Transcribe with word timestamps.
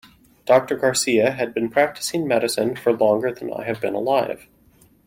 Doctor 0.47 0.75
Garcia 0.77 1.29
has 1.29 1.53
been 1.53 1.69
practicing 1.69 2.27
medicine 2.27 2.75
for 2.75 2.91
longer 2.91 3.31
than 3.31 3.53
I 3.53 3.65
have 3.65 3.79
been 3.79 3.93
alive. 3.93 4.47